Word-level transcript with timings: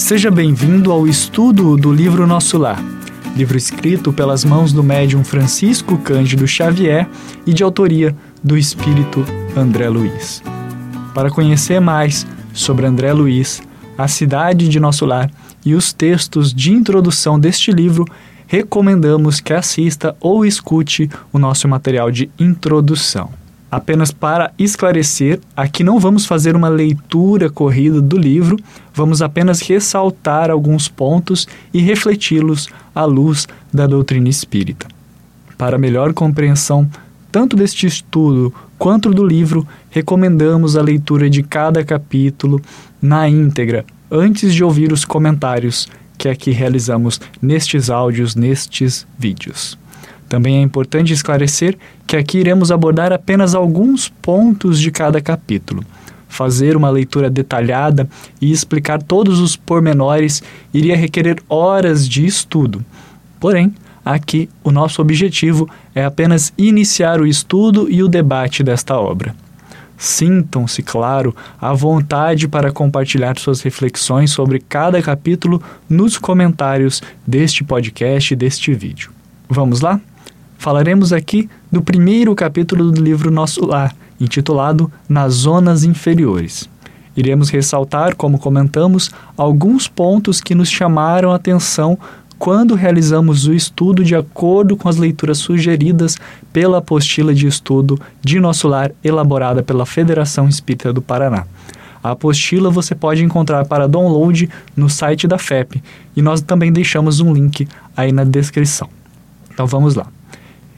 Seja 0.00 0.30
bem-vindo 0.30 0.90
ao 0.90 1.06
estudo 1.06 1.76
do 1.76 1.92
livro 1.92 2.26
Nosso 2.26 2.56
Lar, 2.56 2.82
livro 3.36 3.56
escrito 3.56 4.12
pelas 4.12 4.44
mãos 4.44 4.72
do 4.72 4.82
médium 4.82 5.22
Francisco 5.22 5.98
Cândido 5.98 6.48
Xavier 6.48 7.06
e 7.46 7.52
de 7.52 7.62
autoria 7.62 8.16
do 8.42 8.56
espírito 8.56 9.24
André 9.54 9.90
Luiz. 9.90 10.42
Para 11.14 11.30
conhecer 11.30 11.80
mais 11.80 12.26
sobre 12.52 12.86
André 12.86 13.12
Luiz, 13.12 13.62
a 13.96 14.08
cidade 14.08 14.68
de 14.68 14.80
Nosso 14.80 15.04
Lar 15.04 15.30
e 15.64 15.74
os 15.74 15.92
textos 15.92 16.52
de 16.52 16.72
introdução 16.72 17.38
deste 17.38 17.70
livro, 17.70 18.06
recomendamos 18.46 19.38
que 19.38 19.52
assista 19.52 20.16
ou 20.18 20.46
escute 20.46 21.10
o 21.30 21.38
nosso 21.38 21.68
material 21.68 22.10
de 22.10 22.28
introdução. 22.38 23.39
Apenas 23.70 24.10
para 24.10 24.52
esclarecer, 24.58 25.38
aqui 25.56 25.84
não 25.84 26.00
vamos 26.00 26.26
fazer 26.26 26.56
uma 26.56 26.68
leitura 26.68 27.48
corrida 27.48 28.00
do 28.00 28.18
livro, 28.18 28.56
vamos 28.92 29.22
apenas 29.22 29.60
ressaltar 29.60 30.50
alguns 30.50 30.88
pontos 30.88 31.46
e 31.72 31.80
refleti-los 31.80 32.68
à 32.92 33.04
luz 33.04 33.46
da 33.72 33.86
doutrina 33.86 34.28
espírita. 34.28 34.88
Para 35.56 35.78
melhor 35.78 36.12
compreensão 36.12 36.90
tanto 37.30 37.56
deste 37.56 37.86
estudo 37.86 38.52
quanto 38.76 39.10
do 39.10 39.24
livro, 39.24 39.66
recomendamos 39.88 40.76
a 40.76 40.82
leitura 40.82 41.30
de 41.30 41.42
cada 41.42 41.84
capítulo 41.84 42.60
na 43.00 43.28
íntegra, 43.28 43.84
antes 44.10 44.52
de 44.52 44.64
ouvir 44.64 44.92
os 44.92 45.04
comentários 45.04 45.88
que 46.18 46.28
aqui 46.28 46.50
realizamos 46.50 47.20
nestes 47.40 47.88
áudios, 47.88 48.34
nestes 48.34 49.06
vídeos. 49.16 49.78
Também 50.30 50.58
é 50.58 50.62
importante 50.62 51.12
esclarecer 51.12 51.76
que 52.06 52.16
aqui 52.16 52.38
iremos 52.38 52.70
abordar 52.70 53.12
apenas 53.12 53.52
alguns 53.52 54.08
pontos 54.08 54.78
de 54.78 54.88
cada 54.92 55.20
capítulo. 55.20 55.84
Fazer 56.28 56.76
uma 56.76 56.88
leitura 56.88 57.28
detalhada 57.28 58.08
e 58.40 58.52
explicar 58.52 59.02
todos 59.02 59.40
os 59.40 59.56
pormenores 59.56 60.40
iria 60.72 60.96
requerer 60.96 61.42
horas 61.48 62.08
de 62.08 62.24
estudo. 62.24 62.84
Porém, 63.40 63.74
aqui 64.04 64.48
o 64.62 64.70
nosso 64.70 65.02
objetivo 65.02 65.68
é 65.96 66.04
apenas 66.04 66.52
iniciar 66.56 67.20
o 67.20 67.26
estudo 67.26 67.90
e 67.90 68.00
o 68.00 68.06
debate 68.06 68.62
desta 68.62 68.96
obra. 68.96 69.34
Sintam-se, 69.98 70.80
claro, 70.80 71.34
à 71.60 71.72
vontade 71.72 72.46
para 72.46 72.70
compartilhar 72.70 73.36
suas 73.36 73.62
reflexões 73.62 74.30
sobre 74.30 74.60
cada 74.60 75.02
capítulo 75.02 75.60
nos 75.88 76.16
comentários 76.16 77.02
deste 77.26 77.64
podcast 77.64 78.32
e 78.32 78.36
deste 78.36 78.72
vídeo. 78.72 79.10
Vamos 79.48 79.80
lá? 79.80 80.00
Falaremos 80.60 81.10
aqui 81.10 81.48
do 81.72 81.80
primeiro 81.80 82.34
capítulo 82.34 82.92
do 82.92 83.02
livro 83.02 83.30
Nosso 83.30 83.64
Lar, 83.64 83.96
intitulado 84.20 84.92
Nas 85.08 85.32
Zonas 85.32 85.84
Inferiores. 85.84 86.68
Iremos 87.16 87.48
ressaltar, 87.48 88.14
como 88.14 88.38
comentamos, 88.38 89.10
alguns 89.38 89.88
pontos 89.88 90.38
que 90.38 90.54
nos 90.54 90.68
chamaram 90.68 91.32
a 91.32 91.36
atenção 91.36 91.98
quando 92.38 92.74
realizamos 92.74 93.46
o 93.46 93.54
estudo 93.54 94.04
de 94.04 94.14
acordo 94.14 94.76
com 94.76 94.86
as 94.86 94.96
leituras 94.96 95.38
sugeridas 95.38 96.18
pela 96.52 96.76
apostila 96.76 97.32
de 97.32 97.46
estudo 97.46 97.98
de 98.20 98.38
Nosso 98.38 98.68
Lar 98.68 98.92
elaborada 99.02 99.62
pela 99.62 99.86
Federação 99.86 100.46
Espírita 100.46 100.92
do 100.92 101.00
Paraná. 101.00 101.46
A 102.04 102.10
apostila 102.10 102.68
você 102.68 102.94
pode 102.94 103.24
encontrar 103.24 103.64
para 103.64 103.88
download 103.88 104.50
no 104.76 104.90
site 104.90 105.26
da 105.26 105.38
FEP 105.38 105.82
e 106.14 106.20
nós 106.20 106.42
também 106.42 106.70
deixamos 106.70 107.18
um 107.18 107.32
link 107.32 107.66
aí 107.96 108.12
na 108.12 108.24
descrição. 108.24 108.90
Então 109.50 109.66
vamos 109.66 109.94
lá. 109.94 110.06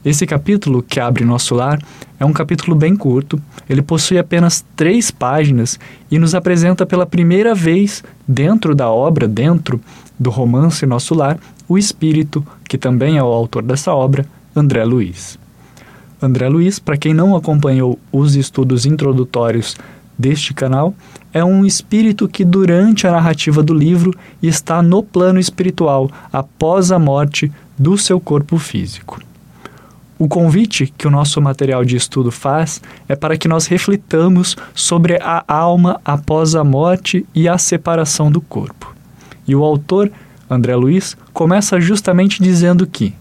Esse 0.05 0.27
capítulo, 0.27 0.83
que 0.83 0.99
abre 0.99 1.25
nosso 1.25 1.55
lar, 1.55 1.81
é 2.19 2.25
um 2.25 2.33
capítulo 2.33 2.75
bem 2.75 2.97
curto, 2.97 3.41
ele 3.71 3.83
possui 3.83 4.19
apenas 4.19 4.65
três 4.75 5.13
páginas 5.13 5.79
e 6.11 6.19
nos 6.19 6.35
apresenta 6.35 6.85
pela 6.85 7.07
primeira 7.07 7.55
vez, 7.55 8.03
dentro 8.27 8.75
da 8.75 8.91
obra, 8.91 9.29
dentro 9.29 9.81
do 10.19 10.29
romance 10.29 10.85
Nosso 10.87 11.15
Lar, 11.15 11.39
o 11.69 11.79
espírito, 11.79 12.45
que 12.69 12.77
também 12.77 13.17
é 13.17 13.23
o 13.23 13.27
autor 13.27 13.63
dessa 13.63 13.95
obra, 13.95 14.27
André 14.55 14.85
Luiz. 14.85 15.39
André 16.21 16.49
Luiz, 16.49 16.81
para 16.81 16.97
quem 16.97 17.15
não 17.15 17.37
acompanhou 17.37 17.99
os 18.11 18.35
estudos 18.35 18.85
introdutórios 18.85 19.77
deste 20.19 20.53
canal, 20.53 20.95
é 21.33 21.45
um 21.45 21.65
espírito 21.65 22.29
que, 22.29 22.45
durante 22.45 23.07
a 23.07 23.13
narrativa 23.13 23.63
do 23.63 23.73
livro, 23.73 24.13
está 24.43 24.83
no 24.83 25.03
plano 25.03 25.39
espiritual 25.39 26.11
após 26.33 26.91
a 26.91 26.99
morte 26.99 27.51
do 27.79 27.97
seu 27.97 28.21
corpo 28.21 28.59
físico. 28.59 29.21
O 30.23 30.29
convite 30.29 30.87
que 30.97 31.09
o 31.09 31.11
nosso 31.11 31.43
material 31.43 31.85
de 31.85 31.97
estudo 31.97 32.31
faz 32.31 32.81
é 33.09 33.17
para 33.17 33.37
que 33.37 33.49
nós 33.49 33.67
reflitamos 33.67 34.57
sobre 34.73 35.17
a 35.21 35.43
alma 35.49 36.01
após 36.05 36.55
a 36.55 36.63
morte 36.63 37.27
e 37.35 37.49
a 37.49 37.59
separação 37.59 38.31
do 38.31 38.41
corpo. 38.41 38.95
E 39.49 39.57
o 39.57 39.65
autor, 39.65 40.13
André 40.49 40.77
Luiz, 40.77 41.17
começa 41.33 41.81
justamente 41.81 42.41
dizendo 42.41 42.87
que 42.87 43.13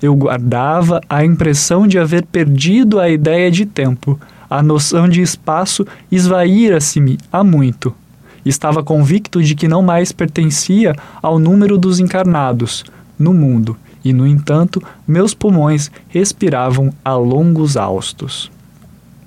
eu 0.00 0.16
guardava 0.16 1.02
a 1.06 1.22
impressão 1.22 1.86
de 1.86 1.98
haver 1.98 2.24
perdido 2.24 2.98
a 2.98 3.10
ideia 3.10 3.50
de 3.50 3.66
tempo, 3.66 4.18
a 4.48 4.62
noção 4.62 5.06
de 5.06 5.20
espaço 5.20 5.86
esvaíra-se-me 6.10 7.18
há 7.30 7.44
muito. 7.44 7.94
Estava 8.42 8.82
convicto 8.82 9.42
de 9.42 9.54
que 9.54 9.68
não 9.68 9.82
mais 9.82 10.12
pertencia 10.12 10.96
ao 11.20 11.38
número 11.38 11.76
dos 11.76 12.00
encarnados 12.00 12.86
no 13.18 13.34
mundo 13.34 13.76
e, 14.04 14.12
no 14.12 14.26
entanto, 14.26 14.82
meus 15.06 15.34
pulmões 15.34 15.90
respiravam 16.08 16.92
a 17.04 17.14
longos 17.14 17.76
haustos. 17.76 18.50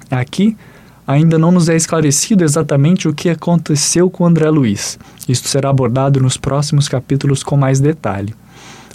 Aqui, 0.10 0.58
ainda 1.06 1.38
não 1.38 1.52
nos 1.52 1.70
é 1.70 1.76
esclarecido 1.76 2.44
exatamente 2.44 3.08
o 3.08 3.14
que 3.14 3.30
aconteceu 3.30 4.10
com 4.10 4.26
André 4.26 4.50
Luiz. 4.50 4.98
Isto 5.28 5.48
será 5.48 5.70
abordado 5.70 6.20
nos 6.20 6.38
próximos 6.38 6.88
capítulos 6.88 7.44
com 7.44 7.58
mais 7.58 7.80
detalhe. 7.80 8.34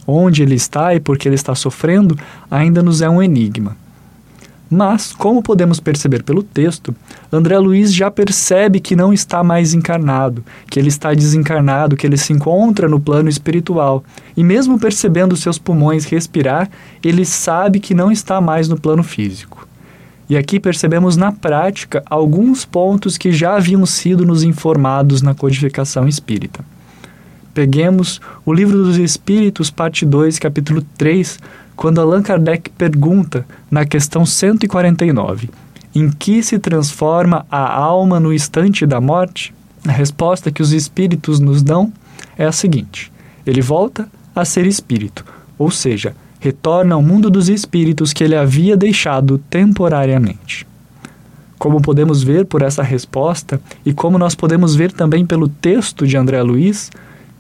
Onde 0.06 0.42
ele 0.42 0.54
está 0.54 0.94
e 0.94 1.00
por 1.00 1.18
que 1.18 1.28
ele 1.28 1.34
está 1.34 1.54
sofrendo 1.54 2.16
ainda 2.50 2.82
nos 2.82 3.02
é 3.02 3.08
um 3.08 3.22
enigma. 3.22 3.76
Mas, 4.68 5.12
como 5.12 5.42
podemos 5.42 5.78
perceber 5.78 6.24
pelo 6.24 6.42
texto, 6.42 6.94
André 7.32 7.56
Luiz 7.58 7.94
já 7.94 8.10
percebe 8.10 8.80
que 8.80 8.96
não 8.96 9.12
está 9.12 9.44
mais 9.44 9.72
encarnado, 9.72 10.44
que 10.68 10.78
ele 10.78 10.88
está 10.88 11.14
desencarnado, 11.14 11.96
que 11.96 12.04
ele 12.04 12.16
se 12.16 12.32
encontra 12.32 12.88
no 12.88 12.98
plano 12.98 13.28
espiritual. 13.28 14.02
E 14.36 14.42
mesmo 14.42 14.78
percebendo 14.78 15.36
seus 15.36 15.56
pulmões 15.56 16.04
respirar, 16.04 16.68
ele 17.02 17.24
sabe 17.24 17.78
que 17.78 17.94
não 17.94 18.10
está 18.10 18.40
mais 18.40 18.68
no 18.68 18.78
plano 18.78 19.04
físico. 19.04 19.66
E 20.28 20.36
aqui 20.36 20.58
percebemos 20.58 21.16
na 21.16 21.30
prática 21.30 22.02
alguns 22.10 22.64
pontos 22.64 23.16
que 23.16 23.30
já 23.30 23.54
haviam 23.54 23.86
sido 23.86 24.26
nos 24.26 24.42
informados 24.42 25.22
na 25.22 25.32
codificação 25.32 26.08
espírita. 26.08 26.64
Peguemos 27.56 28.20
o 28.44 28.52
Livro 28.52 28.76
dos 28.84 28.98
Espíritos, 28.98 29.70
parte 29.70 30.04
2, 30.04 30.38
capítulo 30.38 30.82
3, 30.98 31.38
quando 31.74 32.02
Allan 32.02 32.22
Kardec 32.22 32.68
pergunta, 32.68 33.46
na 33.70 33.86
questão 33.86 34.26
149, 34.26 35.48
em 35.94 36.10
que 36.10 36.42
se 36.42 36.58
transforma 36.58 37.46
a 37.50 37.74
alma 37.74 38.20
no 38.20 38.30
instante 38.30 38.84
da 38.84 39.00
morte? 39.00 39.54
A 39.88 39.90
resposta 39.90 40.52
que 40.52 40.60
os 40.60 40.72
espíritos 40.72 41.40
nos 41.40 41.62
dão 41.62 41.90
é 42.36 42.44
a 42.44 42.52
seguinte: 42.52 43.10
ele 43.46 43.62
volta 43.62 44.06
a 44.34 44.44
ser 44.44 44.66
espírito, 44.66 45.24
ou 45.56 45.70
seja, 45.70 46.14
retorna 46.38 46.94
ao 46.94 47.00
mundo 47.00 47.30
dos 47.30 47.48
espíritos 47.48 48.12
que 48.12 48.22
ele 48.22 48.36
havia 48.36 48.76
deixado 48.76 49.38
temporariamente. 49.48 50.66
Como 51.58 51.80
podemos 51.80 52.22
ver 52.22 52.44
por 52.44 52.60
essa 52.60 52.82
resposta 52.82 53.58
e 53.82 53.94
como 53.94 54.18
nós 54.18 54.34
podemos 54.34 54.74
ver 54.74 54.92
também 54.92 55.24
pelo 55.24 55.48
texto 55.48 56.06
de 56.06 56.18
André 56.18 56.42
Luiz, 56.42 56.90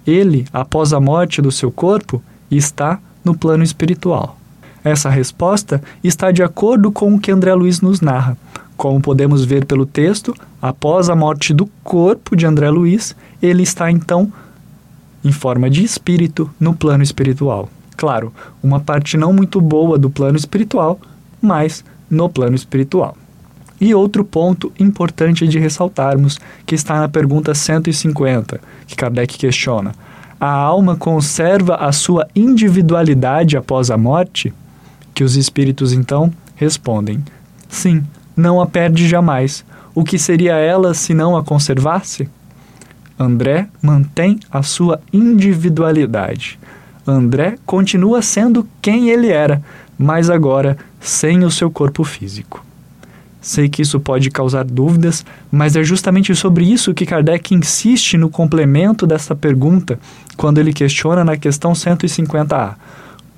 ele, 0.06 0.46
após 0.52 0.92
a 0.92 1.00
morte 1.00 1.42
do 1.42 1.50
seu 1.50 1.70
corpo, 1.70 2.22
está 2.50 2.98
no 3.24 3.36
plano 3.36 3.64
espiritual. 3.64 4.38
Essa 4.84 5.10
resposta 5.10 5.82
está 6.02 6.30
de 6.30 6.42
acordo 6.42 6.92
com 6.92 7.14
o 7.14 7.18
que 7.18 7.32
André 7.32 7.52
Luiz 7.54 7.80
nos 7.80 8.00
narra. 8.00 8.38
Como 8.76 9.00
podemos 9.00 9.44
ver 9.44 9.64
pelo 9.64 9.84
texto, 9.84 10.34
após 10.62 11.08
a 11.08 11.16
morte 11.16 11.52
do 11.52 11.66
corpo 11.82 12.36
de 12.36 12.46
André 12.46 12.70
Luiz, 12.70 13.16
ele 13.42 13.62
está 13.62 13.90
então 13.90 14.32
em 15.24 15.32
forma 15.32 15.68
de 15.68 15.82
espírito 15.82 16.48
no 16.60 16.72
plano 16.72 17.02
espiritual. 17.02 17.68
Claro, 17.96 18.32
uma 18.62 18.78
parte 18.78 19.16
não 19.16 19.32
muito 19.32 19.60
boa 19.60 19.98
do 19.98 20.10
plano 20.10 20.36
espiritual, 20.36 21.00
mas 21.42 21.84
no 22.08 22.28
plano 22.28 22.54
espiritual. 22.54 23.16
E 23.80 23.94
outro 23.94 24.24
ponto 24.24 24.72
importante 24.78 25.46
de 25.46 25.58
ressaltarmos, 25.58 26.38
que 26.64 26.74
está 26.74 26.98
na 26.98 27.08
pergunta 27.08 27.54
150, 27.54 28.60
que 28.86 28.96
Kardec 28.96 29.36
questiona: 29.36 29.92
a 30.40 30.50
alma 30.50 30.96
conserva 30.96 31.76
a 31.76 31.92
sua 31.92 32.28
individualidade 32.34 33.56
após 33.56 33.90
a 33.90 33.96
morte? 33.96 34.52
Que 35.14 35.24
os 35.24 35.36
espíritos 35.36 35.92
então 35.92 36.30
respondem: 36.54 37.24
Sim, 37.68 38.04
não 38.36 38.60
a 38.60 38.66
perde 38.66 39.08
jamais. 39.08 39.64
O 39.94 40.04
que 40.04 40.18
seria 40.18 40.56
ela 40.56 40.92
se 40.92 41.14
não 41.14 41.36
a 41.36 41.42
conservasse? 41.42 42.28
André 43.18 43.66
mantém 43.80 44.38
a 44.50 44.62
sua 44.62 45.00
individualidade. 45.10 46.58
André 47.06 47.56
continua 47.64 48.20
sendo 48.20 48.68
quem 48.82 49.08
ele 49.08 49.28
era, 49.28 49.62
mas 49.96 50.28
agora 50.28 50.76
sem 51.00 51.44
o 51.44 51.50
seu 51.50 51.70
corpo 51.70 52.04
físico. 52.04 52.65
Sei 53.46 53.68
que 53.68 53.80
isso 53.80 54.00
pode 54.00 54.28
causar 54.28 54.64
dúvidas, 54.64 55.24
mas 55.52 55.76
é 55.76 55.84
justamente 55.84 56.34
sobre 56.34 56.64
isso 56.64 56.92
que 56.92 57.06
Kardec 57.06 57.54
insiste 57.54 58.18
no 58.18 58.28
complemento 58.28 59.06
dessa 59.06 59.36
pergunta, 59.36 60.00
quando 60.36 60.58
ele 60.58 60.72
questiona 60.72 61.22
na 61.22 61.36
questão 61.36 61.70
150A. 61.70 62.74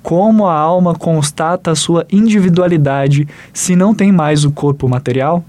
Como 0.01 0.47
a 0.47 0.55
alma 0.55 0.95
constata 0.95 1.69
a 1.69 1.75
sua 1.75 2.07
individualidade 2.11 3.27
se 3.53 3.75
não 3.75 3.93
tem 3.93 4.11
mais 4.11 4.43
o 4.43 4.49
corpo 4.49 4.89
material? 4.89 5.45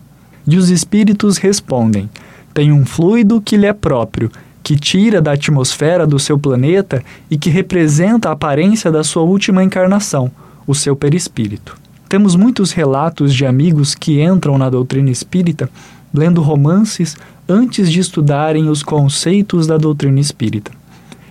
E 0.47 0.59
os 0.59 0.69
espíritos 0.69 1.39
respondem: 1.39 2.11
tem 2.53 2.71
um 2.71 2.85
fluido 2.85 3.41
que 3.41 3.57
lhe 3.57 3.67
é 3.67 3.73
próprio, 3.73 4.31
que 4.63 4.77
tira 4.77 5.23
da 5.23 5.33
atmosfera 5.33 6.07
do 6.07 6.19
seu 6.19 6.39
planeta 6.39 7.03
e 7.31 7.39
que 7.39 7.49
representa 7.49 8.29
a 8.29 8.33
aparência 8.33 8.93
da 8.93 9.03
sua 9.03 9.23
última 9.23 9.65
encarnação, 9.65 10.31
o 10.67 10.75
seu 10.75 10.95
perispírito. 10.95 11.81
Temos 12.11 12.35
muitos 12.35 12.73
relatos 12.73 13.33
de 13.33 13.47
amigos 13.47 13.95
que 13.95 14.21
entram 14.21 14.59
na 14.59 14.69
doutrina 14.69 15.11
espírita 15.11 15.71
lendo 16.13 16.43
romances 16.43 17.17
antes 17.49 17.89
de 17.89 18.01
estudarem 18.01 18.69
os 18.69 18.83
conceitos 18.83 19.65
da 19.65 19.79
doutrina 19.79 20.19
espírita. 20.19 20.73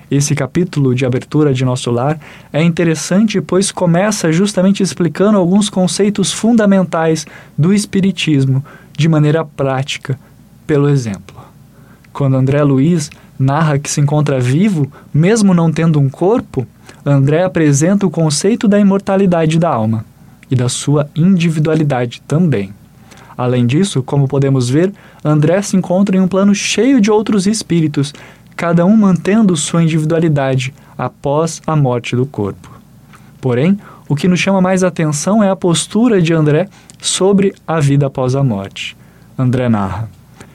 Esse 0.09 0.33
capítulo 0.33 0.95
de 0.95 1.05
abertura 1.05 1.53
de 1.53 1.65
nosso 1.65 1.91
lar 1.91 2.17
é 2.53 2.63
interessante, 2.63 3.41
pois 3.41 3.73
começa 3.73 4.31
justamente 4.31 4.81
explicando 4.81 5.37
alguns 5.37 5.69
conceitos 5.69 6.31
fundamentais 6.31 7.27
do 7.57 7.73
Espiritismo 7.73 8.63
de 8.97 9.09
maneira 9.09 9.43
prática, 9.43 10.17
pelo 10.65 10.87
exemplo. 10.87 11.35
Quando 12.13 12.37
André 12.37 12.63
Luiz 12.63 13.11
narra 13.37 13.77
que 13.77 13.91
se 13.91 13.99
encontra 13.99 14.39
vivo, 14.39 14.89
mesmo 15.13 15.53
não 15.53 15.73
tendo 15.73 15.99
um 15.99 16.09
corpo, 16.09 16.65
André 17.05 17.43
apresenta 17.43 18.07
o 18.07 18.09
conceito 18.09 18.65
da 18.65 18.79
imortalidade 18.79 19.59
da 19.59 19.67
alma 19.67 20.05
e 20.49 20.55
da 20.55 20.69
sua 20.69 21.09
individualidade 21.15 22.21
também. 22.27 22.73
Além 23.37 23.65
disso, 23.65 24.03
como 24.03 24.27
podemos 24.27 24.69
ver, 24.69 24.91
André 25.23 25.61
se 25.61 25.77
encontra 25.77 26.17
em 26.17 26.19
um 26.19 26.27
plano 26.27 26.53
cheio 26.53 26.99
de 26.99 27.09
outros 27.09 27.47
espíritos, 27.47 28.13
cada 28.55 28.85
um 28.85 28.97
mantendo 28.97 29.55
sua 29.55 29.81
individualidade 29.81 30.73
após 30.97 31.61
a 31.65 31.75
morte 31.75 32.15
do 32.15 32.25
corpo. 32.25 32.69
Porém, 33.39 33.79
o 34.09 34.15
que 34.15 34.27
nos 34.27 34.39
chama 34.39 34.59
mais 34.59 34.83
atenção 34.83 35.41
é 35.41 35.49
a 35.49 35.55
postura 35.55 36.21
de 36.21 36.33
André 36.33 36.67
sobre 36.99 37.53
a 37.65 37.79
vida 37.79 38.07
após 38.07 38.35
a 38.35 38.43
morte. 38.43 38.97
André 39.37 39.69
narra: 39.69 40.09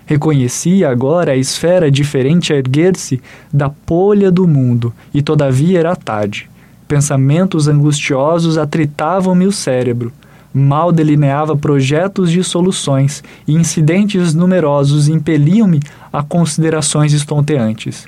Reconhecia 0.04 0.90
agora 0.90 1.32
a 1.32 1.36
esfera 1.36 1.90
diferente 1.90 2.52
a 2.52 2.56
erguer-se 2.56 3.22
da 3.50 3.70
polha 3.70 4.30
do 4.30 4.46
mundo, 4.46 4.92
e 5.14 5.22
todavia 5.22 5.78
era 5.78 5.96
tarde. 5.96 6.50
Pensamentos 6.94 7.66
angustiosos 7.66 8.56
atritavam-me 8.56 9.48
o 9.48 9.50
cérebro. 9.50 10.12
Mal 10.54 10.92
delineava 10.92 11.56
projetos 11.56 12.30
de 12.30 12.44
soluções 12.44 13.20
e 13.48 13.52
incidentes 13.52 14.32
numerosos 14.32 15.08
impeliam-me 15.08 15.80
a 16.12 16.22
considerações 16.22 17.12
estonteantes. 17.12 18.06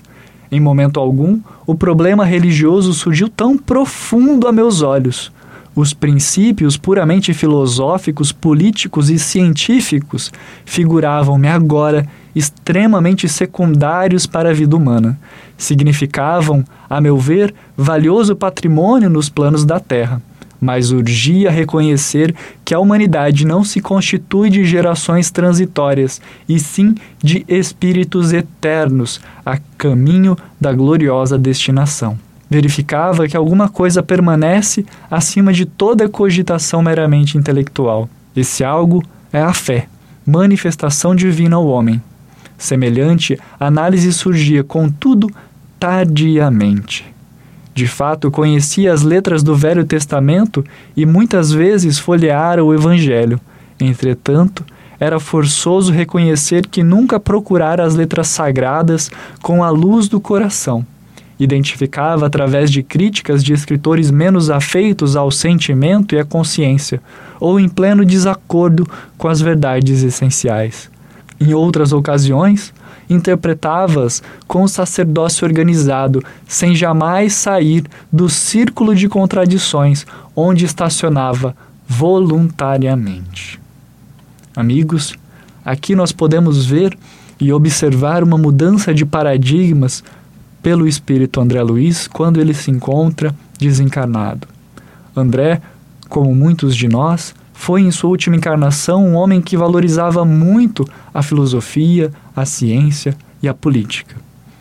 Em 0.52 0.60
momento 0.60 1.00
algum, 1.00 1.40
o 1.66 1.74
problema 1.74 2.24
religioso 2.24 2.94
surgiu 2.94 3.28
tão 3.28 3.58
profundo 3.58 4.46
a 4.46 4.52
meus 4.52 4.82
olhos. 4.82 5.32
Os 5.74 5.92
princípios 5.92 6.76
puramente 6.76 7.34
filosóficos, 7.34 8.30
políticos 8.30 9.10
e 9.10 9.18
científicos 9.18 10.32
figuravam-me 10.64 11.48
agora 11.48 12.06
extremamente 12.36 13.26
secundários 13.30 14.26
para 14.26 14.50
a 14.50 14.52
vida 14.52 14.76
humana. 14.76 15.18
Significavam, 15.56 16.62
a 16.88 17.00
meu 17.00 17.16
ver, 17.16 17.54
valioso 17.74 18.36
patrimônio 18.36 19.08
nos 19.08 19.30
planos 19.30 19.64
da 19.64 19.80
Terra, 19.80 20.20
mas 20.60 20.92
urgia 20.92 21.50
reconhecer 21.50 22.34
que 22.62 22.74
a 22.74 22.78
humanidade 22.78 23.46
não 23.46 23.64
se 23.64 23.80
constitui 23.80 24.50
de 24.50 24.66
gerações 24.66 25.30
transitórias, 25.30 26.20
e 26.46 26.60
sim 26.60 26.94
de 27.22 27.42
espíritos 27.48 28.34
eternos, 28.34 29.18
a 29.44 29.58
caminho 29.78 30.36
da 30.60 30.74
gloriosa 30.74 31.38
destinação. 31.38 32.18
Verificava 32.50 33.26
que 33.26 33.36
alguma 33.36 33.68
coisa 33.68 34.02
permanece 34.02 34.84
acima 35.10 35.54
de 35.54 35.64
toda 35.64 36.08
cogitação 36.08 36.82
meramente 36.82 37.38
intelectual. 37.38 38.10
Esse 38.36 38.62
algo 38.62 39.02
é 39.32 39.40
a 39.40 39.54
fé, 39.54 39.88
manifestação 40.26 41.14
divina 41.14 41.56
ao 41.56 41.66
homem. 41.66 42.00
Semelhante 42.58 43.38
análise 43.58 44.12
surgia, 44.12 44.64
contudo, 44.64 45.30
tardiamente. 45.78 47.04
De 47.74 47.86
fato, 47.86 48.30
conhecia 48.30 48.92
as 48.92 49.02
letras 49.02 49.42
do 49.42 49.54
Velho 49.54 49.84
Testamento 49.84 50.64
e 50.96 51.04
muitas 51.04 51.52
vezes 51.52 51.98
folheara 51.98 52.64
o 52.64 52.72
Evangelho. 52.72 53.38
Entretanto, 53.78 54.64
era 54.98 55.20
forçoso 55.20 55.92
reconhecer 55.92 56.66
que 56.66 56.82
nunca 56.82 57.20
procurara 57.20 57.84
as 57.84 57.94
letras 57.94 58.28
sagradas 58.28 59.10
com 59.42 59.62
a 59.62 59.68
luz 59.68 60.08
do 60.08 60.18
coração. 60.18 60.86
Identificava 61.38 62.26
através 62.26 62.70
de 62.70 62.82
críticas 62.82 63.44
de 63.44 63.52
escritores 63.52 64.10
menos 64.10 64.48
afeitos 64.48 65.14
ao 65.14 65.30
sentimento 65.30 66.14
e 66.14 66.18
à 66.18 66.24
consciência, 66.24 67.02
ou 67.38 67.60
em 67.60 67.68
pleno 67.68 68.06
desacordo 68.06 68.88
com 69.18 69.28
as 69.28 69.38
verdades 69.42 70.02
essenciais. 70.02 70.90
Em 71.40 71.52
outras 71.52 71.92
ocasiões, 71.92 72.72
interpretava-as 73.08 74.22
com 74.46 74.62
o 74.62 74.68
sacerdócio 74.68 75.46
organizado, 75.46 76.22
sem 76.46 76.74
jamais 76.74 77.34
sair 77.34 77.84
do 78.12 78.28
círculo 78.28 78.94
de 78.94 79.08
contradições 79.08 80.06
onde 80.34 80.64
estacionava 80.64 81.54
voluntariamente. 81.86 83.60
Amigos, 84.54 85.14
aqui 85.64 85.94
nós 85.94 86.12
podemos 86.12 86.64
ver 86.64 86.96
e 87.38 87.52
observar 87.52 88.24
uma 88.24 88.38
mudança 88.38 88.94
de 88.94 89.04
paradigmas 89.04 90.02
pelo 90.62 90.88
espírito 90.88 91.40
André 91.40 91.62
Luiz 91.62 92.08
quando 92.08 92.40
ele 92.40 92.54
se 92.54 92.70
encontra 92.70 93.34
desencarnado. 93.58 94.48
André, 95.14 95.60
como 96.08 96.34
muitos 96.34 96.74
de 96.74 96.88
nós, 96.88 97.34
foi 97.52 97.82
em 97.82 97.90
sua 97.90 98.10
última 98.10 98.36
encarnação 98.36 99.04
um 99.04 99.14
homem 99.14 99.40
que 99.40 99.56
valorizava 99.56 100.24
muito 100.24 100.86
a 101.16 101.22
filosofia, 101.22 102.12
a 102.34 102.44
ciência 102.44 103.16
e 103.42 103.48
a 103.48 103.54
política. 103.54 104.16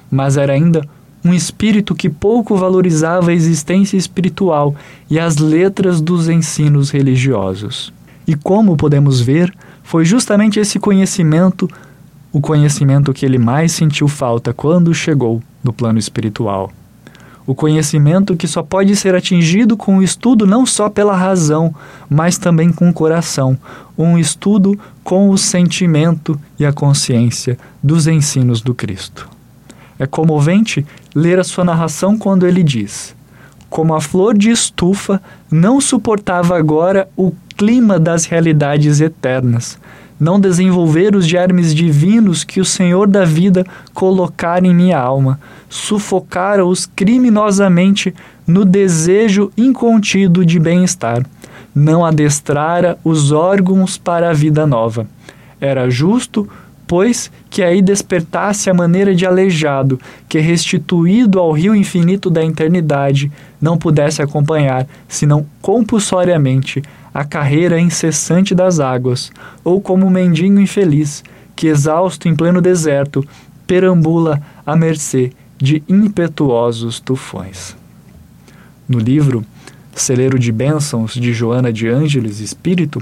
Mas 0.09 0.37
era 0.37 0.53
ainda 0.53 0.87
um 1.23 1.33
espírito 1.33 1.93
que 1.93 2.09
pouco 2.09 2.55
valorizava 2.55 3.31
a 3.31 3.33
existência 3.33 3.97
espiritual 3.97 4.73
e 5.09 5.19
as 5.19 5.37
letras 5.37 5.99
dos 5.99 6.29
ensinos 6.29 6.91
religiosos. 6.91 7.91
E 8.25 8.35
como 8.35 8.77
podemos 8.77 9.19
ver, 9.19 9.53
foi 9.83 10.05
justamente 10.05 10.59
esse 10.59 10.79
conhecimento 10.79 11.69
o 12.31 12.41
conhecimento 12.41 13.13
que 13.13 13.25
ele 13.25 13.37
mais 13.37 13.71
sentiu 13.71 14.09
falta 14.09 14.53
quando 14.53 14.93
chegou 14.93 15.41
no 15.63 15.71
plano 15.71 15.97
espiritual 15.97 16.69
o 17.47 17.53
conhecimento 17.53 18.35
que 18.35 18.47
só 18.47 18.63
pode 18.63 18.95
ser 18.95 19.13
atingido 19.13 19.77
com 19.77 19.97
o 19.97 20.03
estudo 20.03 20.47
não 20.47 20.65
só 20.65 20.89
pela 20.89 21.15
razão, 21.15 21.73
mas 22.09 22.37
também 22.37 22.71
com 22.71 22.89
o 22.89 22.93
coração, 22.93 23.57
um 23.97 24.17
estudo 24.17 24.77
com 25.03 25.29
o 25.29 25.37
sentimento 25.37 26.39
e 26.59 26.65
a 26.65 26.73
consciência 26.73 27.57
dos 27.83 28.07
ensinos 28.07 28.61
do 28.61 28.73
Cristo. 28.73 29.29
É 29.97 30.05
comovente 30.05 30.85
ler 31.13 31.39
a 31.39 31.43
sua 31.43 31.63
narração 31.63 32.17
quando 32.17 32.45
ele 32.45 32.63
diz: 32.63 33.15
Como 33.69 33.93
a 33.93 34.01
flor 34.01 34.37
de 34.37 34.49
estufa 34.49 35.21
não 35.49 35.79
suportava 35.79 36.57
agora 36.57 37.07
o 37.15 37.31
clima 37.55 37.97
das 37.99 38.25
realidades 38.25 38.99
eternas, 38.99 39.79
não 40.19 40.39
desenvolver 40.39 41.15
os 41.15 41.27
germes 41.27 41.73
divinos 41.73 42.43
que 42.43 42.61
o 42.61 42.65
Senhor 42.65 43.07
da 43.07 43.25
vida 43.25 43.65
colocara 43.93 44.65
em 44.65 44.73
minha 44.73 44.97
alma, 44.97 45.39
sufocara-os 45.69 46.85
criminosamente 46.85 48.13
no 48.47 48.63
desejo 48.63 49.51
incontido 49.57 50.45
de 50.45 50.59
bem-estar, 50.59 51.25
não 51.73 52.05
adestrara 52.05 52.97
os 53.03 53.31
órgãos 53.31 53.97
para 53.97 54.29
a 54.29 54.33
vida 54.33 54.65
nova. 54.65 55.07
Era 55.59 55.89
justo, 55.89 56.47
pois, 56.87 57.31
que 57.49 57.63
aí 57.63 57.81
despertasse 57.81 58.69
a 58.69 58.73
maneira 58.73 59.13
de 59.13 59.25
aleijado, 59.25 59.99
que 60.29 60.39
restituído 60.39 61.39
ao 61.39 61.51
rio 61.51 61.75
infinito 61.75 62.29
da 62.29 62.43
eternidade, 62.45 63.31
não 63.61 63.77
pudesse 63.77 64.21
acompanhar, 64.21 64.87
senão 65.07 65.45
compulsoriamente, 65.61 66.83
a 67.15 67.23
carreira 67.23 67.79
incessante 67.79 68.53
das 68.53 68.81
águas, 68.81 69.31
ou 69.63 69.79
como 69.79 70.05
um 70.05 70.09
mendigo 70.09 70.59
infeliz, 70.59 71.23
que 71.55 71.67
exausto 71.67 72.27
em 72.27 72.35
pleno 72.35 72.61
deserto, 72.61 73.25
perambula 73.65 74.41
à 74.65 74.75
mercê 74.75 75.31
de 75.57 75.81
impetuosos 75.87 76.99
tufões. 76.99 77.73
No 78.85 78.99
livro 78.99 79.45
Celeiro 79.93 80.37
de 80.37 80.51
Bênçãos 80.51 81.13
de 81.13 81.31
Joana 81.31 81.71
de 81.71 81.87
Ângeles 81.87 82.41
Espírito, 82.41 83.01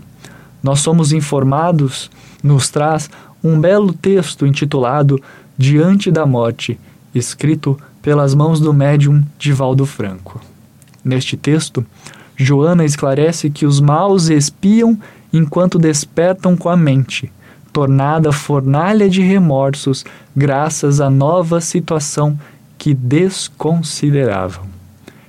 nós 0.61 0.81
somos 0.81 1.11
informados, 1.11 2.11
nos 2.43 2.69
traz 2.69 3.09
um 3.43 3.59
belo 3.59 3.91
texto 3.93 4.45
intitulado 4.45 5.19
Diante 5.57 6.11
da 6.11 6.23
Morte, 6.23 6.79
escrito 7.15 7.79
pelas 7.99 8.35
mãos 8.35 8.59
do 8.59 8.71
médium 8.71 9.23
Divaldo 9.39 9.87
Franco. 9.87 10.39
Neste 11.03 11.35
texto, 11.35 11.83
Joana 12.43 12.83
esclarece 12.83 13.49
que 13.49 13.65
os 13.65 13.79
maus 13.79 14.29
espiam 14.29 14.97
enquanto 15.31 15.79
despertam 15.79 16.55
com 16.55 16.69
a 16.69 16.77
mente, 16.77 17.31
tornada 17.71 18.31
fornalha 18.31 19.09
de 19.09 19.21
remorsos 19.21 20.05
graças 20.35 21.01
à 21.01 21.09
nova 21.09 21.59
situação 21.61 22.37
que 22.77 22.93
desconsideravam. 22.93 24.65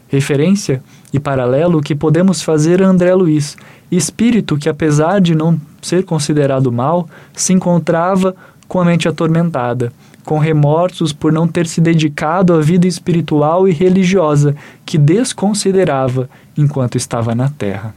Referência 0.09 0.83
e 1.12 1.21
paralelo 1.21 1.80
que 1.80 1.94
podemos 1.94 2.42
fazer 2.42 2.83
a 2.83 2.88
André 2.88 3.14
Luiz, 3.14 3.56
espírito 3.90 4.56
que, 4.56 4.68
apesar 4.68 5.21
de 5.21 5.35
não 5.35 5.61
ser 5.80 6.04
considerado 6.04 6.71
mal, 6.71 7.09
se 7.33 7.52
encontrava 7.52 8.35
com 8.66 8.80
a 8.80 8.85
mente 8.85 9.09
atormentada, 9.09 9.92
com 10.25 10.38
remorsos 10.38 11.12
por 11.12 11.33
não 11.33 11.47
ter 11.47 11.66
se 11.66 11.81
dedicado 11.81 12.54
à 12.54 12.61
vida 12.61 12.87
espiritual 12.87 13.69
e 13.69 13.73
religiosa 13.73 14.57
que 14.85 14.99
desconsiderava 14.99 16.28
enquanto 16.57 16.97
estava 16.97 17.35
na 17.35 17.49
terra. 17.49 17.95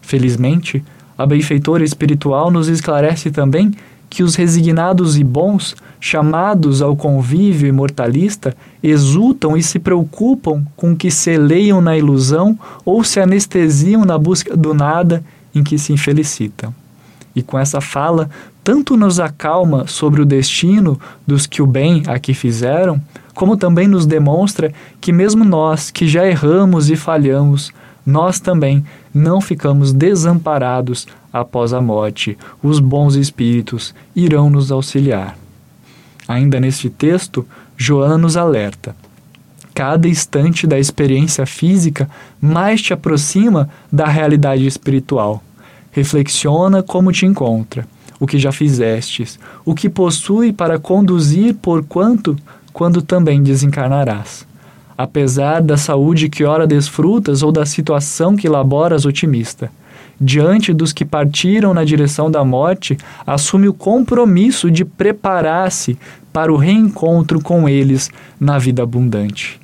Felizmente, 0.00 0.82
a 1.16 1.26
benfeitora 1.26 1.84
espiritual 1.84 2.50
nos 2.50 2.68
esclarece 2.68 3.30
também 3.30 3.72
que 4.10 4.22
os 4.22 4.34
resignados 4.34 5.18
e 5.18 5.24
bons, 5.24 5.76
chamados 6.00 6.80
ao 6.80 6.96
convívio 6.96 7.68
imortalista, 7.68 8.56
exultam 8.82 9.56
e 9.56 9.62
se 9.62 9.78
preocupam 9.78 10.64
com 10.76 10.96
que 10.96 11.10
se 11.10 11.36
leiam 11.36 11.80
na 11.80 11.96
ilusão 11.96 12.58
ou 12.84 13.04
se 13.04 13.20
anestesiam 13.20 14.04
na 14.04 14.16
busca 14.16 14.56
do 14.56 14.72
nada 14.72 15.22
em 15.54 15.62
que 15.62 15.78
se 15.78 15.92
infelicitam. 15.92 16.74
E 17.38 17.42
com 17.42 17.56
essa 17.56 17.80
fala, 17.80 18.28
tanto 18.64 18.96
nos 18.96 19.20
acalma 19.20 19.86
sobre 19.86 20.20
o 20.20 20.26
destino 20.26 21.00
dos 21.24 21.46
que 21.46 21.62
o 21.62 21.66
bem 21.68 22.02
aqui 22.08 22.34
fizeram, 22.34 23.00
como 23.32 23.56
também 23.56 23.86
nos 23.86 24.06
demonstra 24.06 24.74
que, 25.00 25.12
mesmo 25.12 25.44
nós 25.44 25.88
que 25.88 26.08
já 26.08 26.26
erramos 26.26 26.90
e 26.90 26.96
falhamos, 26.96 27.70
nós 28.04 28.40
também 28.40 28.84
não 29.14 29.40
ficamos 29.40 29.92
desamparados 29.92 31.06
após 31.32 31.72
a 31.72 31.80
morte. 31.80 32.36
Os 32.60 32.80
bons 32.80 33.14
espíritos 33.14 33.94
irão 34.16 34.50
nos 34.50 34.72
auxiliar. 34.72 35.38
Ainda 36.26 36.58
neste 36.58 36.90
texto, 36.90 37.46
Joana 37.76 38.18
nos 38.18 38.36
alerta. 38.36 38.96
Cada 39.72 40.08
instante 40.08 40.66
da 40.66 40.76
experiência 40.76 41.46
física 41.46 42.10
mais 42.40 42.82
te 42.82 42.92
aproxima 42.92 43.70
da 43.92 44.08
realidade 44.08 44.66
espiritual. 44.66 45.40
Reflexiona 45.90 46.82
como 46.82 47.12
te 47.12 47.26
encontra, 47.26 47.86
o 48.20 48.26
que 48.26 48.38
já 48.38 48.52
fizestes, 48.52 49.38
o 49.64 49.74
que 49.74 49.88
possui 49.88 50.52
para 50.52 50.78
conduzir 50.78 51.54
por 51.54 51.84
quanto, 51.84 52.36
quando 52.72 53.02
também 53.02 53.42
desencarnarás. 53.42 54.46
Apesar 54.96 55.62
da 55.62 55.76
saúde 55.76 56.28
que 56.28 56.44
ora 56.44 56.66
desfrutas 56.66 57.42
ou 57.42 57.52
da 57.52 57.64
situação 57.64 58.36
que 58.36 58.48
laboras 58.48 59.04
otimista, 59.04 59.70
diante 60.20 60.72
dos 60.72 60.92
que 60.92 61.04
partiram 61.04 61.72
na 61.72 61.84
direção 61.84 62.30
da 62.30 62.44
morte, 62.44 62.98
assume 63.26 63.68
o 63.68 63.74
compromisso 63.74 64.70
de 64.70 64.84
preparar-se 64.84 65.96
para 66.32 66.52
o 66.52 66.56
reencontro 66.56 67.40
com 67.40 67.68
eles 67.68 68.10
na 68.38 68.58
vida 68.58 68.82
abundante. 68.82 69.60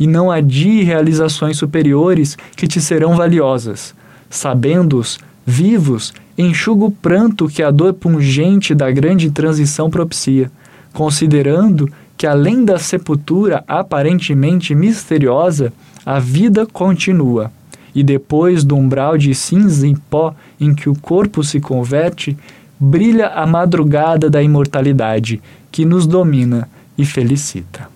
E 0.00 0.06
não 0.06 0.30
adie 0.30 0.82
realizações 0.82 1.58
superiores 1.58 2.36
que 2.56 2.66
te 2.66 2.80
serão 2.80 3.16
valiosas, 3.16 3.94
sabendo-os 4.30 5.18
vivos, 5.50 6.12
enxuga 6.36 6.84
o 6.84 6.90
pranto 6.90 7.48
que 7.48 7.62
a 7.62 7.70
dor 7.70 7.94
pungente 7.94 8.74
da 8.74 8.90
grande 8.90 9.30
transição 9.30 9.88
propicia, 9.88 10.52
considerando 10.92 11.90
que 12.18 12.26
além 12.26 12.66
da 12.66 12.78
sepultura 12.78 13.64
aparentemente 13.66 14.74
misteriosa, 14.74 15.72
a 16.04 16.18
vida 16.18 16.66
continua. 16.66 17.50
E 17.94 18.02
depois 18.02 18.62
do 18.62 18.76
umbral 18.76 19.16
de 19.16 19.34
cinza 19.34 19.88
e 19.88 19.96
pó 19.96 20.34
em 20.60 20.74
que 20.74 20.90
o 20.90 20.94
corpo 20.94 21.42
se 21.42 21.60
converte, 21.60 22.36
brilha 22.78 23.28
a 23.28 23.46
madrugada 23.46 24.28
da 24.28 24.42
imortalidade 24.42 25.40
que 25.72 25.86
nos 25.86 26.06
domina 26.06 26.68
e 26.96 27.06
felicita. 27.06 27.88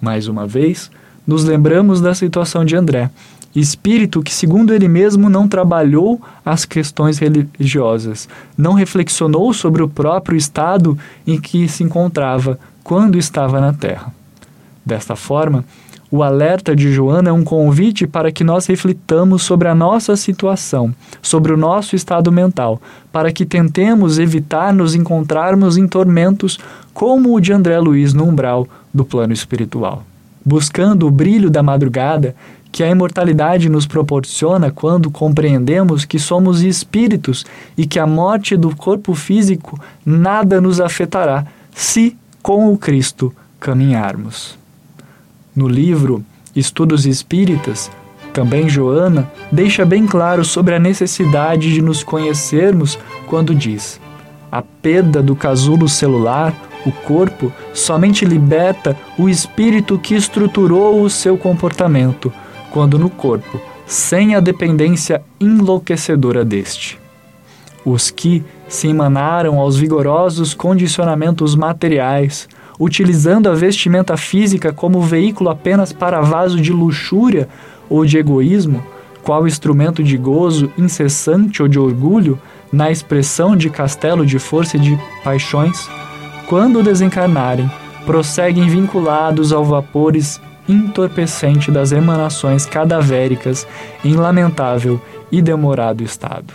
Mais 0.00 0.28
uma 0.28 0.46
vez, 0.46 0.90
nos 1.26 1.44
lembramos 1.44 2.00
da 2.00 2.14
situação 2.14 2.64
de 2.64 2.74
André, 2.74 3.10
espírito 3.54 4.22
que, 4.22 4.32
segundo 4.32 4.72
ele 4.72 4.88
mesmo, 4.88 5.28
não 5.28 5.48
trabalhou 5.48 6.20
as 6.44 6.64
questões 6.64 7.18
religiosas, 7.18 8.28
não 8.56 8.74
reflexionou 8.74 9.52
sobre 9.52 9.82
o 9.82 9.88
próprio 9.88 10.36
estado 10.36 10.96
em 11.26 11.40
que 11.40 11.68
se 11.68 11.82
encontrava 11.82 12.58
quando 12.82 13.18
estava 13.18 13.60
na 13.60 13.72
Terra. 13.72 14.12
Desta 14.84 15.16
forma, 15.16 15.64
o 16.12 16.24
alerta 16.24 16.74
de 16.74 16.92
Joana 16.92 17.30
é 17.30 17.32
um 17.32 17.44
convite 17.44 18.04
para 18.04 18.32
que 18.32 18.42
nós 18.42 18.66
reflitamos 18.66 19.42
sobre 19.42 19.68
a 19.68 19.74
nossa 19.76 20.16
situação, 20.16 20.92
sobre 21.22 21.52
o 21.52 21.56
nosso 21.56 21.94
estado 21.94 22.32
mental, 22.32 22.82
para 23.12 23.30
que 23.30 23.46
tentemos 23.46 24.18
evitar 24.18 24.74
nos 24.74 24.96
encontrarmos 24.96 25.76
em 25.76 25.86
tormentos 25.86 26.58
como 26.92 27.36
o 27.36 27.40
de 27.40 27.52
André 27.52 27.78
Luiz 27.78 28.12
no 28.12 28.24
umbral 28.24 28.66
do 28.92 29.04
plano 29.04 29.32
espiritual. 29.32 30.02
Buscando 30.44 31.06
o 31.06 31.12
brilho 31.12 31.48
da 31.48 31.62
madrugada, 31.62 32.34
que 32.72 32.82
a 32.82 32.88
imortalidade 32.88 33.68
nos 33.68 33.86
proporciona 33.86 34.70
quando 34.70 35.10
compreendemos 35.10 36.04
que 36.04 36.18
somos 36.18 36.62
espíritos 36.62 37.44
e 37.76 37.86
que 37.86 37.98
a 37.98 38.06
morte 38.06 38.56
do 38.56 38.74
corpo 38.74 39.14
físico 39.14 39.78
nada 40.04 40.60
nos 40.60 40.80
afetará 40.80 41.46
se 41.74 42.16
com 42.42 42.72
o 42.72 42.78
Cristo 42.78 43.34
caminharmos. 43.58 44.58
No 45.54 45.68
livro 45.68 46.24
Estudos 46.54 47.06
Espíritas, 47.06 47.90
também 48.32 48.68
Joana 48.68 49.30
deixa 49.50 49.84
bem 49.84 50.06
claro 50.06 50.44
sobre 50.44 50.74
a 50.74 50.78
necessidade 50.78 51.72
de 51.72 51.82
nos 51.82 52.04
conhecermos 52.04 52.98
quando 53.26 53.54
diz: 53.54 54.00
a 54.50 54.62
perda 54.62 55.22
do 55.22 55.34
casulo 55.34 55.88
celular, 55.88 56.54
o 56.86 56.92
corpo, 56.92 57.52
somente 57.74 58.24
liberta 58.24 58.96
o 59.18 59.28
espírito 59.28 59.98
que 59.98 60.14
estruturou 60.14 61.02
o 61.02 61.10
seu 61.10 61.36
comportamento 61.36 62.32
quando 62.70 62.98
no 62.98 63.10
corpo, 63.10 63.60
sem 63.86 64.34
a 64.34 64.40
dependência 64.40 65.22
enlouquecedora 65.40 66.44
deste. 66.44 66.98
Os 67.84 68.10
que 68.10 68.44
se 68.68 68.88
emanaram 68.88 69.58
aos 69.58 69.76
vigorosos 69.76 70.54
condicionamentos 70.54 71.54
materiais, 71.54 72.48
utilizando 72.78 73.48
a 73.48 73.54
vestimenta 73.54 74.16
física 74.16 74.72
como 74.72 75.02
veículo 75.02 75.50
apenas 75.50 75.92
para 75.92 76.20
vaso 76.20 76.60
de 76.60 76.72
luxúria 76.72 77.48
ou 77.88 78.04
de 78.04 78.16
egoísmo, 78.16 78.82
qual 79.22 79.46
instrumento 79.46 80.02
de 80.02 80.16
gozo 80.16 80.72
incessante 80.78 81.62
ou 81.62 81.68
de 81.68 81.78
orgulho, 81.78 82.38
na 82.72 82.90
expressão 82.90 83.56
de 83.56 83.68
castelo 83.68 84.24
de 84.24 84.38
força 84.38 84.76
e 84.76 84.80
de 84.80 84.98
paixões, 85.24 85.88
quando 86.46 86.82
desencarnarem, 86.82 87.70
prosseguem 88.06 88.68
vinculados 88.68 89.52
aos 89.52 89.68
vapores 89.68 90.40
entorpecente 90.70 91.70
das 91.70 91.92
emanações 91.92 92.66
cadavéricas 92.66 93.66
em 94.04 94.14
lamentável 94.14 95.00
e 95.30 95.42
demorado 95.42 96.02
estado. 96.02 96.54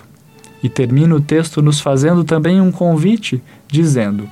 E 0.63 0.69
termina 0.69 1.15
o 1.15 1.22
texto 1.22 1.62
nos 1.62 1.79
fazendo 1.79 2.24
também 2.24 2.60
um 2.60 2.72
convite, 2.72 3.41
dizendo: 3.67 4.27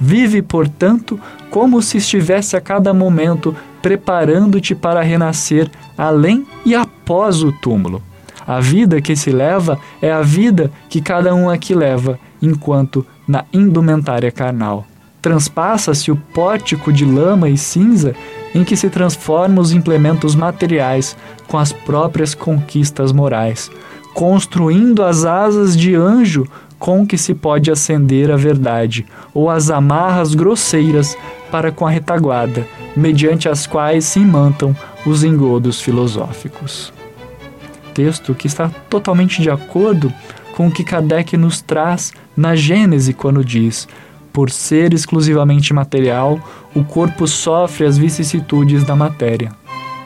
Vive, 0.00 0.42
portanto, 0.42 1.18
como 1.50 1.80
se 1.80 1.98
estivesse 1.98 2.56
a 2.56 2.60
cada 2.60 2.92
momento 2.92 3.54
preparando-te 3.80 4.74
para 4.74 5.00
renascer 5.00 5.70
além 5.96 6.44
e 6.64 6.74
após 6.74 7.42
o 7.42 7.52
túmulo. 7.52 8.02
A 8.46 8.60
vida 8.60 9.00
que 9.00 9.16
se 9.16 9.30
leva 9.30 9.78
é 10.02 10.12
a 10.12 10.22
vida 10.22 10.70
que 10.88 11.00
cada 11.00 11.34
um 11.34 11.48
aqui 11.48 11.74
leva, 11.74 12.18
enquanto 12.40 13.06
na 13.26 13.44
indumentária 13.52 14.30
carnal. 14.30 14.86
Transpassa-se 15.20 16.12
o 16.12 16.16
pórtico 16.16 16.92
de 16.92 17.04
lama 17.04 17.48
e 17.48 17.56
cinza 17.56 18.14
em 18.56 18.64
que 18.64 18.74
se 18.74 18.88
transformam 18.88 19.60
os 19.60 19.70
implementos 19.70 20.34
materiais 20.34 21.14
com 21.46 21.58
as 21.58 21.74
próprias 21.74 22.34
conquistas 22.34 23.12
morais, 23.12 23.70
construindo 24.14 25.04
as 25.04 25.26
asas 25.26 25.76
de 25.76 25.94
anjo 25.94 26.48
com 26.78 27.06
que 27.06 27.18
se 27.18 27.34
pode 27.34 27.70
acender 27.70 28.30
a 28.30 28.36
verdade, 28.36 29.04
ou 29.34 29.50
as 29.50 29.68
amarras 29.68 30.34
grosseiras 30.34 31.14
para 31.50 31.70
com 31.70 31.86
a 31.86 31.90
retaguarda, 31.90 32.66
mediante 32.96 33.46
as 33.46 33.66
quais 33.66 34.06
se 34.06 34.20
imantam 34.20 34.74
os 35.04 35.22
engodos 35.22 35.78
filosóficos. 35.78 36.90
Texto 37.92 38.34
que 38.34 38.46
está 38.46 38.70
totalmente 38.88 39.42
de 39.42 39.50
acordo 39.50 40.10
com 40.54 40.68
o 40.68 40.70
que 40.70 40.82
Kardec 40.82 41.36
nos 41.36 41.60
traz 41.60 42.14
na 42.34 42.56
Gênese 42.56 43.12
quando 43.12 43.44
diz: 43.44 43.86
por 44.32 44.50
ser 44.50 44.92
exclusivamente 44.92 45.72
material, 45.72 46.38
o 46.76 46.84
corpo 46.84 47.26
sofre 47.26 47.86
as 47.86 47.96
vicissitudes 47.96 48.84
da 48.84 48.94
matéria. 48.94 49.50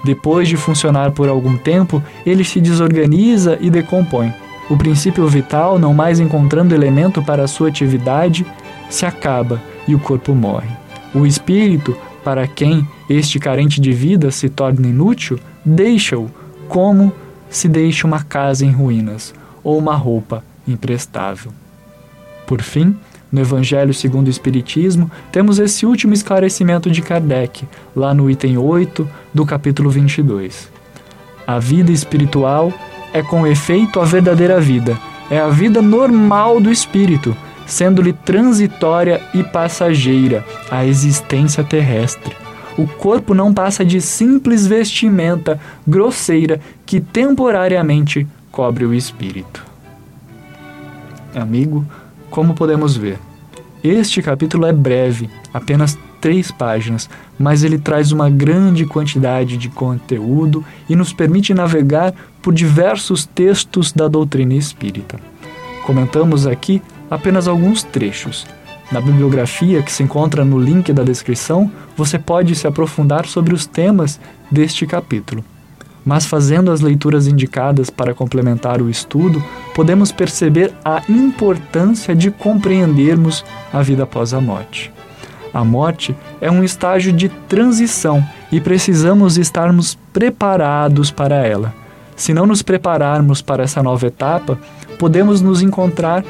Depois 0.04 0.48
de 0.48 0.56
funcionar 0.56 1.10
por 1.10 1.28
algum 1.28 1.56
tempo, 1.56 2.00
ele 2.24 2.44
se 2.44 2.60
desorganiza 2.60 3.58
e 3.60 3.68
decompõe. 3.68 4.32
O 4.70 4.76
princípio 4.76 5.26
vital, 5.26 5.80
não 5.80 5.92
mais 5.92 6.20
encontrando 6.20 6.72
elemento 6.72 7.20
para 7.22 7.48
sua 7.48 7.68
atividade, 7.68 8.46
se 8.88 9.04
acaba 9.04 9.60
e 9.88 9.96
o 9.96 9.98
corpo 9.98 10.32
morre. 10.32 10.70
O 11.12 11.26
espírito, 11.26 11.96
para 12.22 12.46
quem 12.46 12.86
este 13.08 13.40
carente 13.40 13.80
de 13.80 13.90
vida 13.90 14.30
se 14.30 14.48
torna 14.48 14.86
inútil, 14.86 15.40
deixa-o 15.64 16.30
como 16.68 17.12
se 17.50 17.68
deixa 17.68 18.06
uma 18.06 18.22
casa 18.22 18.64
em 18.64 18.70
ruínas 18.70 19.34
ou 19.64 19.76
uma 19.76 19.96
roupa 19.96 20.44
imprestável. 20.68 21.50
Por 22.46 22.62
fim, 22.62 22.96
no 23.30 23.40
Evangelho 23.40 23.94
segundo 23.94 24.26
o 24.26 24.30
Espiritismo, 24.30 25.10
temos 25.30 25.58
esse 25.58 25.86
último 25.86 26.12
esclarecimento 26.12 26.90
de 26.90 27.02
Kardec, 27.02 27.64
lá 27.94 28.12
no 28.12 28.30
item 28.30 28.58
8 28.58 29.08
do 29.32 29.46
capítulo 29.46 29.90
22. 29.90 30.70
A 31.46 31.58
vida 31.58 31.92
espiritual 31.92 32.72
é 33.12 33.22
com 33.22 33.46
efeito 33.46 34.00
a 34.00 34.04
verdadeira 34.04 34.60
vida, 34.60 34.98
é 35.30 35.38
a 35.38 35.48
vida 35.48 35.80
normal 35.80 36.60
do 36.60 36.70
espírito, 36.70 37.36
sendo-lhe 37.66 38.12
transitória 38.12 39.20
e 39.32 39.42
passageira 39.44 40.44
a 40.70 40.84
existência 40.84 41.62
terrestre. 41.62 42.34
O 42.76 42.86
corpo 42.86 43.34
não 43.34 43.52
passa 43.52 43.84
de 43.84 44.00
simples 44.00 44.66
vestimenta 44.66 45.60
grosseira 45.86 46.60
que 46.86 47.00
temporariamente 47.00 48.26
cobre 48.50 48.84
o 48.84 48.94
espírito. 48.94 49.64
Amigo, 51.34 51.86
como 52.30 52.54
podemos 52.54 52.96
ver, 52.96 53.18
este 53.82 54.20
capítulo 54.20 54.66
é 54.66 54.72
breve, 54.72 55.30
apenas 55.54 55.98
três 56.20 56.50
páginas, 56.50 57.08
mas 57.38 57.64
ele 57.64 57.78
traz 57.78 58.12
uma 58.12 58.28
grande 58.28 58.84
quantidade 58.84 59.56
de 59.56 59.70
conteúdo 59.70 60.62
e 60.88 60.94
nos 60.94 61.12
permite 61.12 61.54
navegar 61.54 62.14
por 62.42 62.52
diversos 62.52 63.24
textos 63.24 63.90
da 63.90 64.06
doutrina 64.06 64.54
espírita. 64.54 65.18
Comentamos 65.86 66.46
aqui 66.46 66.82
apenas 67.10 67.48
alguns 67.48 67.82
trechos. 67.82 68.46
Na 68.92 69.00
bibliografia 69.00 69.82
que 69.82 69.92
se 69.92 70.02
encontra 70.02 70.44
no 70.44 70.58
link 70.58 70.92
da 70.92 71.02
descrição, 71.02 71.70
você 71.96 72.18
pode 72.18 72.54
se 72.54 72.66
aprofundar 72.66 73.24
sobre 73.26 73.54
os 73.54 73.66
temas 73.66 74.20
deste 74.50 74.86
capítulo. 74.86 75.42
Mas 76.04 76.26
fazendo 76.26 76.70
as 76.70 76.80
leituras 76.80 77.26
indicadas 77.26 77.88
para 77.88 78.14
complementar 78.14 78.82
o 78.82 78.90
estudo, 78.90 79.42
podemos 79.74 80.12
perceber 80.12 80.72
a 80.84 81.02
importância 81.08 82.14
de 82.14 82.30
compreendermos 82.30 83.44
a 83.72 83.82
vida 83.82 84.04
após 84.04 84.34
a 84.34 84.40
morte. 84.40 84.92
A 85.52 85.64
morte 85.64 86.14
é 86.40 86.50
um 86.50 86.62
estágio 86.62 87.12
de 87.12 87.28
transição 87.28 88.24
e 88.52 88.60
precisamos 88.60 89.36
estarmos 89.36 89.98
preparados 90.12 91.10
para 91.10 91.44
ela. 91.46 91.74
Se 92.14 92.32
não 92.34 92.46
nos 92.46 92.62
prepararmos 92.62 93.42
para 93.42 93.62
essa 93.64 93.82
nova 93.82 94.06
etapa, 94.06 94.58
podemos 94.98 95.40
nos 95.40 95.62
encontrar 95.62 96.24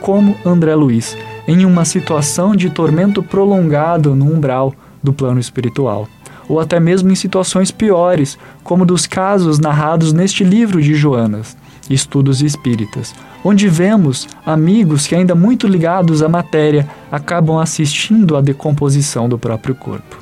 como 0.00 0.36
André 0.44 0.74
Luiz, 0.74 1.16
em 1.48 1.64
uma 1.64 1.84
situação 1.84 2.54
de 2.54 2.68
tormento 2.68 3.22
prolongado 3.22 4.14
no 4.14 4.26
umbral 4.26 4.74
do 5.02 5.12
plano 5.12 5.38
espiritual, 5.38 6.08
ou 6.48 6.60
até 6.60 6.78
mesmo 6.78 7.10
em 7.10 7.14
situações 7.14 7.70
piores, 7.70 8.38
como 8.62 8.86
dos 8.86 9.06
casos 9.06 9.58
narrados 9.58 10.12
neste 10.12 10.44
livro 10.44 10.80
de 10.80 10.94
Joanas, 10.94 11.56
Estudos 11.88 12.42
Espíritas, 12.42 13.14
onde 13.44 13.68
vemos 13.68 14.28
amigos 14.44 15.06
que, 15.06 15.14
ainda 15.14 15.34
muito 15.34 15.66
ligados 15.66 16.22
à 16.22 16.28
matéria, 16.28 16.88
acabam 17.10 17.58
assistindo 17.58 18.36
à 18.36 18.40
decomposição 18.40 19.28
do 19.28 19.38
próprio 19.38 19.74
corpo. 19.74 20.18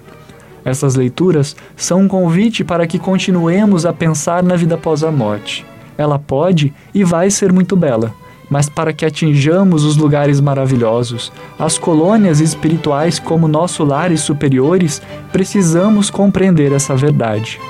Essas 0.65 0.95
leituras 0.95 1.55
são 1.77 2.03
um 2.03 2.09
convite 2.09 2.65
para 2.65 2.87
que 2.87 2.99
continuemos 2.99 3.85
a 3.85 3.93
pensar 3.93 4.43
na 4.43 4.57
vida 4.57 4.77
após 4.77 5.05
a 5.05 5.13
morte. 5.13 5.65
Ela 5.97 6.19
pode 6.19 6.73
e 6.93 7.05
vai 7.05 7.31
ser 7.31 7.53
muito 7.53 7.77
bela, 7.77 8.15
mas 8.49 8.69
para 8.69 8.93
que 8.93 9.05
atinjamos 9.05 9.85
os 9.85 9.97
lugares 9.97 10.41
maravilhosos, 10.41 11.33
as 11.59 11.79
colônias 11.79 12.41
espirituais 12.41 13.19
como 13.19 13.49
nosso 13.49 13.85
lares 13.85 14.21
superiores, 14.21 15.01
precisamos 15.33 16.11
compreender 16.11 16.73
essa 16.73 16.95
verdade. 16.95 17.61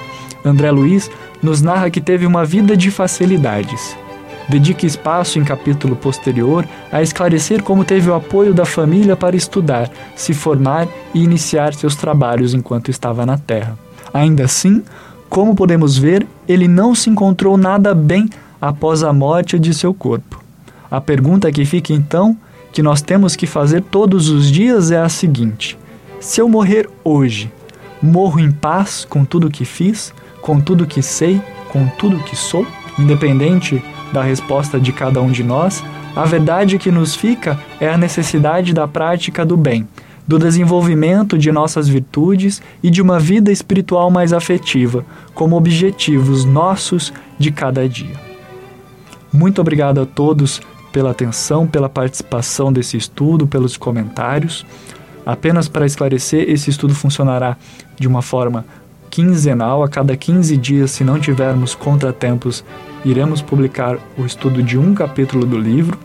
André 0.45 0.71
Luiz 0.71 1.11
nos 1.43 1.63
narra 1.63 1.91
que 1.91 2.01
teve 2.01 2.27
uma 2.27 2.45
vida 2.45 2.77
de 2.77 2.91
facilidades. 2.91 3.97
Dedica 4.49 4.85
espaço 4.85 5.39
em 5.39 5.45
capítulo 5.45 5.97
posterior 5.97 6.67
a 6.93 7.01
esclarecer 7.01 7.63
como 7.63 7.85
teve 7.85 8.11
o 8.11 8.15
apoio 8.15 8.53
da 8.53 8.67
família 8.67 9.17
para 9.17 9.37
estudar, 9.37 9.91
se 10.15 10.35
formar 10.35 10.87
e 11.15 11.23
iniciar 11.23 11.73
seus 11.73 11.97
trabalhos 11.97 12.53
enquanto 12.53 12.91
estava 12.91 13.25
na 13.25 13.39
Terra. 13.39 13.79
Ainda 14.13 14.45
assim, 14.45 14.83
como 15.31 15.55
podemos 15.55 15.97
ver, 15.97 16.27
ele 16.47 16.69
não 16.69 16.95
se 16.95 17.09
encontrou 17.09 17.57
nada 17.57 17.95
bem 17.95 18.29
após 18.61 19.03
a 19.03 19.13
morte 19.13 19.59
de 19.59 19.73
seu 19.73 19.95
corpo. 19.95 20.44
A 20.95 21.01
pergunta 21.01 21.51
que 21.51 21.65
fica 21.65 21.93
então, 21.93 22.37
que 22.73 22.81
nós 22.81 23.03
temos 23.03 23.35
que 23.35 23.49
fazer 23.49 23.83
todos 23.83 24.29
os 24.29 24.49
dias 24.49 24.93
é 24.93 24.97
a 25.01 25.09
seguinte: 25.09 25.77
se 26.21 26.41
eu 26.41 26.49
morrer 26.49 26.89
hoje, 27.03 27.51
morro 28.01 28.39
em 28.39 28.53
paz 28.53 29.05
com 29.05 29.25
tudo 29.25 29.51
que 29.51 29.65
fiz, 29.65 30.15
com 30.41 30.61
tudo 30.61 30.87
que 30.87 31.03
sei, 31.03 31.43
com 31.73 31.89
tudo 31.99 32.23
que 32.23 32.37
sou? 32.37 32.65
Independente 32.97 33.83
da 34.13 34.23
resposta 34.23 34.79
de 34.79 34.93
cada 34.93 35.21
um 35.21 35.33
de 35.33 35.43
nós, 35.43 35.83
a 36.15 36.25
verdade 36.25 36.79
que 36.79 36.93
nos 36.93 37.13
fica 37.13 37.59
é 37.81 37.89
a 37.89 37.99
necessidade 37.99 38.73
da 38.73 38.87
prática 38.87 39.45
do 39.45 39.57
bem, 39.57 39.89
do 40.29 40.39
desenvolvimento 40.39 41.37
de 41.37 41.51
nossas 41.51 41.89
virtudes 41.89 42.63
e 42.81 42.89
de 42.89 43.03
uma 43.03 43.19
vida 43.19 43.51
espiritual 43.51 44.13
mais 44.13 44.33
afetiva, 44.33 45.05
como 45.35 45.57
objetivos 45.57 46.45
nossos 46.45 47.13
de 47.37 47.51
cada 47.51 47.89
dia. 47.89 48.15
Muito 49.33 49.61
obrigado 49.61 50.01
a 50.01 50.07
todos 50.07 50.63
pela 50.95 51.11
atenção, 51.11 51.67
pela 51.67 51.89
participação 51.89 52.73
desse 52.73 52.97
estudo, 52.97 53.49
pelos 53.49 53.77
comentários. 53.77 54.65
Apenas 55.27 55.67
para 55.67 55.85
esclarecer, 55.85 56.49
esse 56.49 56.71
estudo 56.71 56.95
funcionará 56.95 57.57
de 57.99 58.07
uma 58.07 58.23
forma 58.23 58.65
quinzenal, 59.11 59.83
a 59.83 59.89
cada 59.89 60.17
15 60.17 60.57
dias, 60.57 60.93
se 60.93 61.03
não 61.03 61.19
tivermos 61.19 61.75
contratempos, 61.75 62.65
iremos 63.05 63.43
publicar 63.43 63.99
o 64.17 64.25
estudo 64.25 64.63
de 64.63 64.79
um 64.79 64.95
capítulo 64.95 65.45
do 65.45 65.59
livro 65.59 65.99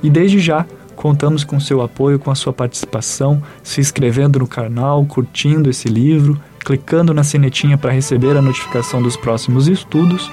e 0.00 0.08
desde 0.08 0.38
já 0.38 0.64
contamos 0.94 1.42
com 1.42 1.58
seu 1.58 1.82
apoio, 1.82 2.18
com 2.18 2.30
a 2.30 2.34
sua 2.36 2.52
participação, 2.52 3.42
se 3.64 3.80
inscrevendo 3.80 4.38
no 4.38 4.46
canal, 4.46 5.04
curtindo 5.06 5.68
esse 5.68 5.88
livro, 5.88 6.40
clicando 6.60 7.12
na 7.12 7.24
sinetinha 7.24 7.76
para 7.76 7.90
receber 7.90 8.36
a 8.36 8.42
notificação 8.42 9.02
dos 9.02 9.16
próximos 9.16 9.66
estudos 9.66 10.30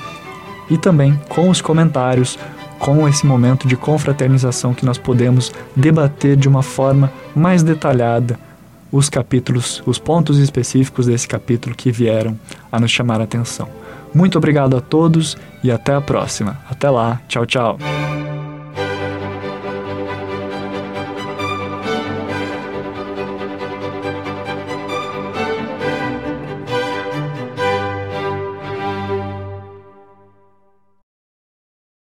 e 0.69 0.77
também 0.77 1.19
com 1.29 1.49
os 1.49 1.61
comentários, 1.61 2.37
com 2.83 3.07
esse 3.07 3.25
momento 3.25 3.65
de 3.65 3.77
confraternização 3.77 4.73
que 4.73 4.85
nós 4.85 4.97
podemos 4.97 5.53
debater 5.73 6.35
de 6.35 6.49
uma 6.49 6.61
forma 6.61 7.09
mais 7.33 7.63
detalhada 7.63 8.37
os 8.91 9.09
capítulos, 9.09 9.81
os 9.85 9.97
pontos 9.97 10.37
específicos 10.37 11.05
desse 11.05 11.25
capítulo 11.25 11.73
que 11.73 11.93
vieram 11.93 12.37
a 12.69 12.81
nos 12.81 12.91
chamar 12.91 13.21
a 13.21 13.23
atenção. 13.23 13.69
Muito 14.13 14.37
obrigado 14.37 14.75
a 14.75 14.81
todos 14.81 15.37
e 15.63 15.71
até 15.71 15.95
a 15.95 16.01
próxima. 16.01 16.59
Até 16.69 16.89
lá, 16.89 17.21
tchau, 17.29 17.45
tchau. 17.45 18.02